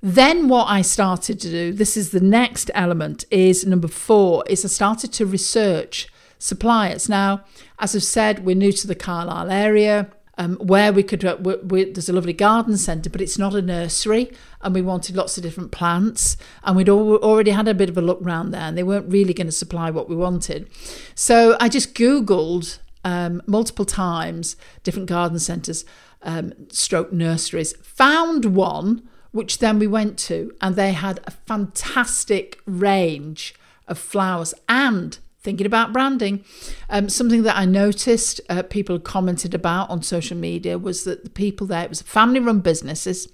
then 0.00 0.48
what 0.48 0.66
I 0.68 0.82
started 0.82 1.38
to 1.40 1.50
do, 1.50 1.72
this 1.72 1.96
is 1.96 2.10
the 2.10 2.20
next 2.20 2.70
element, 2.74 3.24
is 3.30 3.64
number 3.64 3.88
four, 3.88 4.44
is 4.48 4.64
I 4.64 4.68
started 4.68 5.12
to 5.14 5.26
research 5.26 6.08
suppliers. 6.38 7.08
Now, 7.08 7.44
as 7.78 7.94
I've 7.94 8.02
said, 8.02 8.44
we're 8.44 8.56
new 8.56 8.72
to 8.72 8.86
the 8.86 8.96
Carlisle 8.96 9.50
area 9.50 10.10
um, 10.42 10.56
where 10.56 10.92
we 10.92 11.02
could, 11.02 11.24
uh, 11.24 11.36
we, 11.40 11.84
there's 11.84 12.08
a 12.08 12.12
lovely 12.12 12.32
garden 12.32 12.76
centre, 12.76 13.10
but 13.10 13.20
it's 13.20 13.38
not 13.38 13.54
a 13.54 13.62
nursery, 13.62 14.30
and 14.60 14.74
we 14.74 14.82
wanted 14.82 15.16
lots 15.16 15.36
of 15.36 15.42
different 15.42 15.70
plants, 15.70 16.36
and 16.64 16.76
we'd 16.76 16.88
al- 16.88 17.16
already 17.16 17.52
had 17.52 17.68
a 17.68 17.74
bit 17.74 17.88
of 17.88 17.96
a 17.96 18.02
look 18.02 18.18
round 18.20 18.52
there, 18.52 18.62
and 18.62 18.76
they 18.76 18.82
weren't 18.82 19.10
really 19.10 19.34
going 19.34 19.46
to 19.46 19.52
supply 19.52 19.90
what 19.90 20.08
we 20.08 20.16
wanted. 20.16 20.68
So 21.14 21.56
I 21.60 21.68
just 21.68 21.94
Googled 21.94 22.78
um, 23.04 23.42
multiple 23.46 23.84
times 23.84 24.56
different 24.82 25.08
garden 25.08 25.38
centres, 25.38 25.84
um, 26.22 26.52
stroke 26.70 27.12
nurseries, 27.12 27.74
found 27.76 28.44
one, 28.56 29.08
which 29.30 29.58
then 29.58 29.78
we 29.78 29.86
went 29.86 30.18
to, 30.18 30.52
and 30.60 30.74
they 30.74 30.92
had 30.92 31.20
a 31.24 31.30
fantastic 31.30 32.60
range 32.66 33.54
of 33.86 33.98
flowers 33.98 34.54
and 34.68 35.18
thinking 35.42 35.66
about 35.66 35.92
branding. 35.92 36.44
Um, 36.88 37.08
something 37.08 37.42
that 37.42 37.56
I 37.56 37.64
noticed 37.64 38.40
uh, 38.48 38.62
people 38.62 38.98
commented 38.98 39.54
about 39.54 39.90
on 39.90 40.02
social 40.02 40.36
media 40.36 40.78
was 40.78 41.04
that 41.04 41.24
the 41.24 41.30
people 41.30 41.66
there, 41.66 41.84
it 41.84 41.88
was 41.88 42.02
family 42.02 42.40
run 42.40 42.60
businesses. 42.60 43.28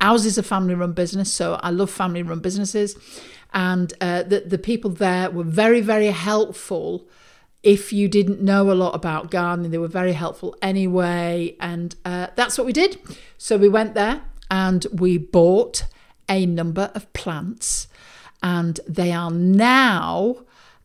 Ours 0.00 0.26
is 0.26 0.36
a 0.36 0.42
family 0.42 0.74
run 0.74 0.92
business, 0.92 1.32
so 1.32 1.54
I 1.62 1.70
love 1.70 1.90
family 1.90 2.22
run 2.22 2.40
businesses. 2.40 2.96
And 3.52 3.92
uh, 4.00 4.24
the, 4.24 4.40
the 4.40 4.58
people 4.58 4.90
there 4.90 5.30
were 5.30 5.44
very, 5.44 5.80
very 5.80 6.08
helpful. 6.08 7.06
If 7.62 7.92
you 7.92 8.08
didn't 8.08 8.40
know 8.42 8.70
a 8.70 8.74
lot 8.74 8.94
about 8.94 9.30
gardening, 9.30 9.70
they 9.70 9.78
were 9.78 9.86
very 9.86 10.12
helpful 10.12 10.56
anyway. 10.60 11.56
And 11.60 11.94
uh, 12.04 12.28
that's 12.34 12.58
what 12.58 12.66
we 12.66 12.72
did. 12.72 12.98
So 13.38 13.56
we 13.56 13.68
went 13.68 13.94
there 13.94 14.22
and 14.50 14.86
we 14.92 15.18
bought 15.18 15.84
a 16.28 16.46
number 16.46 16.90
of 16.94 17.10
plants, 17.12 17.86
and 18.42 18.80
they 18.88 19.12
are 19.12 19.30
now 19.30 20.44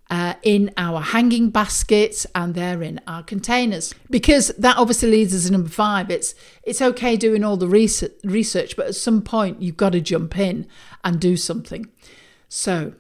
uh, 0.09 0.33
in 0.41 0.71
our 0.77 1.01
hanging 1.01 1.49
baskets 1.49 2.25
and 2.33 2.55
they're 2.55 2.81
in 2.81 2.99
our 3.05 3.23
containers. 3.23 3.93
Because 4.09 4.49
that 4.57 4.77
obviously 4.77 5.11
leads 5.11 5.35
us 5.35 5.45
to 5.45 5.51
number 5.51 5.69
five 5.69 6.09
it's 6.09 6.33
it's 6.63 6.81
okay 6.81 7.15
doing 7.15 7.43
all 7.43 7.57
the 7.57 7.67
research 7.67 8.75
but 8.75 8.87
at 8.87 8.95
some 8.95 9.21
point 9.21 9.61
you've 9.61 9.77
got 9.77 9.91
to 9.91 10.01
jump 10.01 10.37
in 10.37 10.67
and 11.03 11.19
do 11.19 11.37
something. 11.37 11.87
So 12.47 12.93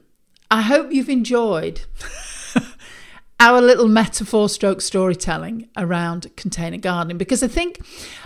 i 0.51 0.61
hope 0.61 0.91
you've 0.91 1.09
enjoyed 1.09 1.81
our 3.39 3.61
little 3.61 3.87
metaphor 3.87 4.49
stroke 4.49 4.81
storytelling 4.81 5.69
around 5.77 6.35
container 6.35 6.77
gardening. 6.77 7.17
Because 7.17 7.41
i 7.41 7.47
think 7.47 7.79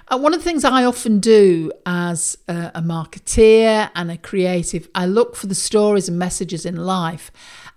uh, 0.10 0.18
one 0.18 0.34
of 0.34 0.40
the 0.40 0.44
things 0.44 0.66
i 0.66 0.84
often 0.84 1.20
do 1.20 1.72
as 1.86 2.38
a, 2.50 2.72
a 2.76 2.82
marketeer 2.82 3.90
and 3.96 4.12
a 4.12 4.18
creative 4.18 4.90
i 4.94 5.06
look 5.06 5.38
for 5.38 5.48
the 5.48 5.56
stories 5.56 6.10
and 6.10 6.20
messages 6.20 6.66
in 6.66 6.76
life 6.76 7.32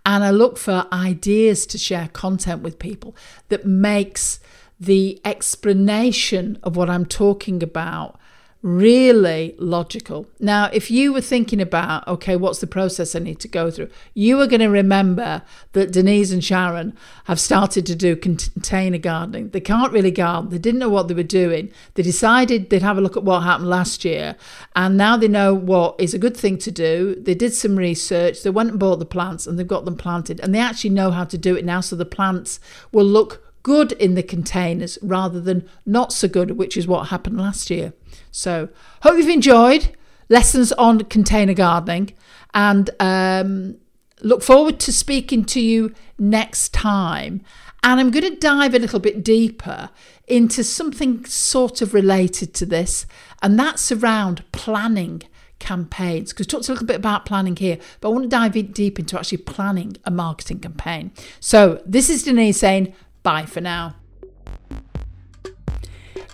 and 0.07 0.23
I 0.23 0.31
look 0.31 0.57
for 0.57 0.87
ideas 0.93 1.67
to 1.67 1.77
share 1.79 2.09
content 2.13 2.63
with 2.63 2.79
people 2.79 3.17
that 3.49 3.67
makes 3.67 4.39
the 4.79 5.21
explanation 5.25 6.59
of 6.63 6.77
what 6.77 6.89
I'm 6.89 7.05
talking 7.05 7.61
about 7.63 8.19
really 8.67 9.55
logical. 9.59 10.27
Now, 10.41 10.69
if 10.73 10.91
you 10.91 11.13
were 11.13 11.21
thinking 11.21 11.61
about, 11.61 12.07
okay, 12.09 12.35
what's 12.35 12.59
the 12.59 12.67
process 12.67 13.15
I 13.15 13.21
need 13.21 13.39
to 13.41 13.49
go 13.49 13.71
through, 13.71 13.91
you 14.13 14.41
are 14.41 14.49
going 14.49 14.61
to 14.61 14.67
remember 14.67 15.43
that 15.73 15.93
Denise 15.93 16.33
and 16.33 16.43
Sharon 16.43 16.93
have 17.27 17.39
started 17.39 17.87
to 17.87 17.95
do 17.95 18.17
container 18.17 18.99
gardening. 18.99 19.51
They 19.51 19.61
can't 19.61 19.93
really 19.93 20.11
garden, 20.11 20.51
they 20.51 20.59
didn't 20.59 20.81
know 20.81 20.89
what 20.89 21.07
they 21.07 21.15
were 21.15 21.23
doing. 21.23 21.71
They 21.95 22.03
decided 22.03 22.69
they'd 22.69 22.83
have 22.83 22.99
a 22.99 23.01
look 23.01 23.17
at 23.17 23.23
what 23.23 23.45
happened 23.45 23.71
last 23.71 24.05
year, 24.05 24.35
and 24.75 24.97
now 24.97 25.17
they 25.17 25.29
know 25.29 25.55
what 25.55 25.95
is 26.01 26.13
a 26.13 26.19
good 26.19 26.37
thing 26.37 26.59
to 26.59 26.73
do. 26.73 27.15
They 27.21 27.37
did 27.37 27.55
some 27.55 27.77
research, 27.77 28.43
they 28.43 28.51
went 28.51 28.71
and 28.71 28.81
bought 28.81 28.99
the 28.99 29.07
plants, 29.07 29.47
and 29.47 29.57
they've 29.57 29.67
got 29.67 29.85
them 29.85 29.97
planted, 29.97 30.41
and 30.41 30.53
they 30.53 30.59
actually 30.59 30.91
know 30.91 31.13
how 31.13 31.25
to 31.25 31.39
do 31.39 31.55
it 31.55 31.65
now, 31.65 31.81
so 31.81 31.95
the 31.95 32.05
plants 32.05 32.59
will 32.91 33.05
look 33.05 33.46
good 33.67 33.91
in 33.91 34.15
the 34.15 34.23
containers 34.23 34.97
rather 35.03 35.41
than 35.41 35.69
not 35.85 36.13
so 36.13 36.29
good, 36.29 36.53
which 36.53 36.77
is 36.77 36.87
what 36.87 37.09
happened 37.09 37.37
last 37.37 37.69
year. 37.69 37.93
So, 38.31 38.69
hope 39.03 39.17
you've 39.17 39.29
enjoyed 39.29 39.91
lessons 40.29 40.71
on 40.71 41.01
container 41.07 41.53
gardening 41.53 42.15
and 42.55 42.91
um, 43.01 43.77
look 44.23 44.45
forward 44.45 44.79
to 44.79 44.93
speaking 44.93 45.45
to 45.47 45.61
you 45.61 45.93
next 46.17 46.75
time. 46.75 47.43
And 47.83 47.99
I'm 47.99 48.13
going 48.13 48.33
to 48.33 48.39
dive 48.39 48.73
a 48.73 48.79
little 48.79 49.01
bit 49.01 49.25
deeper 49.25 49.91
into 50.29 50.63
something 50.63 51.25
sort 51.25 51.83
of 51.83 51.93
related 51.93 52.55
to 52.55 52.67
this, 52.67 53.05
and 53.43 53.59
that's 53.59 53.91
around 53.91 54.45
planning 54.53 55.25
campaigns. 55.59 56.33
Because 56.33 56.47
talked 56.47 56.69
a 56.69 56.73
little 56.73 56.87
bit 56.87 56.97
about 56.97 57.27
planning 57.27 57.57
here, 57.57 57.79
but 58.01 58.11
I 58.11 58.13
want 58.13 58.25
to 58.27 58.29
dive 58.29 58.73
deep 58.73 59.01
into 59.01 59.19
actually 59.19 59.39
planning 59.39 59.97
a 60.05 60.13
marketing 60.13 60.61
campaign. 60.61 61.11
So 61.41 61.83
this 61.85 62.09
is 62.09 62.23
Denise 62.23 62.61
saying 62.61 62.95
Bye 63.27 63.45
for 63.45 63.61
now. 63.61 63.97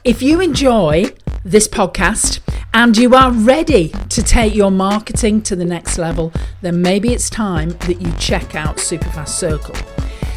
If 0.04 0.20
you 0.20 0.42
enjoy 0.42 1.06
this 1.42 1.66
podcast 1.66 2.40
and 2.74 2.94
you 2.98 3.14
are 3.14 3.32
ready 3.32 3.94
to 4.10 4.22
take 4.22 4.54
your 4.54 4.70
marketing 4.70 5.40
to 5.44 5.56
the 5.56 5.64
next 5.64 5.96
level, 5.96 6.34
then 6.60 6.82
maybe 6.82 7.14
it's 7.14 7.30
time 7.30 7.70
that 7.86 8.02
you 8.02 8.12
check 8.18 8.54
out 8.54 8.76
Superfast 8.76 9.28
Circle. 9.28 9.74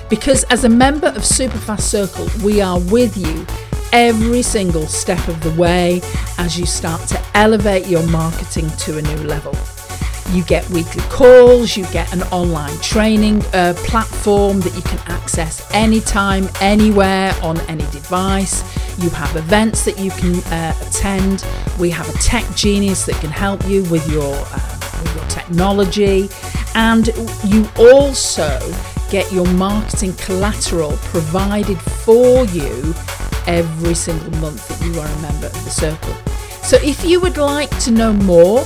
Because 0.10 0.46
as 0.46 0.63
a 0.63 0.70
member 0.70 1.08
of 1.08 1.24
Superfast 1.24 1.82
Circle, 1.82 2.30
we 2.41 2.62
are 2.62 2.80
with 2.80 3.18
you 3.18 3.46
every 3.91 4.41
single 4.41 4.88
step 4.88 5.28
of 5.28 5.44
the 5.44 5.52
way 5.60 6.00
as 6.38 6.58
you 6.58 6.65
start 6.65 7.02
to 7.10 7.22
elevate 7.34 7.88
your 7.88 8.08
marketing 8.08 8.70
to 8.78 8.98
a 8.98 9.02
new 9.02 9.28
level. 9.28 9.54
You 10.32 10.44
get 10.44 10.68
weekly 10.70 11.04
calls, 11.04 11.78
you 11.78 11.86
get 11.88 12.12
an 12.14 12.24
online 12.24 12.78
training 12.80 13.44
uh, 13.54 13.74
platform 13.78 14.60
that 14.62 14.76
you 14.76 14.82
can 14.82 15.00
access 15.08 15.66
anytime, 15.74 16.50
anywhere, 16.62 17.34
on 17.42 17.60
any 17.62 17.86
device. 17.92 18.64
You 18.98 19.10
have 19.12 19.36
events 19.36 19.86
that 19.86 20.00
you 20.00 20.12
can 20.12 20.36
uh, 20.52 20.76
attend. 20.88 21.46
We 21.80 21.90
have 21.92 22.10
a 22.10 22.18
tech 22.18 22.44
genius 22.56 23.06
that 23.06 23.16
can 23.22 23.30
help 23.30 23.66
you 23.68 23.84
with 23.86 24.10
your, 24.12 24.36
uh, 24.36 24.80
with 25.02 25.16
your 25.16 25.26
technology. 25.26 26.30
And 26.74 27.08
you 27.46 27.70
also 27.78 28.60
get 29.10 29.32
your 29.32 29.48
marketing 29.54 30.14
collateral 30.14 30.98
provided 31.04 31.80
for 31.80 32.46
you 32.46 32.94
every 33.48 33.94
single 33.94 34.32
month 34.40 34.68
that 34.68 34.86
you 34.86 35.00
are 35.00 35.08
a 35.08 35.22
member 35.22 35.48
of 35.48 35.64
the 35.64 35.70
circle. 35.70 36.16
So 36.64 36.78
if 36.78 37.06
you 37.06 37.20
would 37.20 37.38
like 37.38 37.70
to 37.82 37.92
know 37.92 38.12
more, 38.12 38.66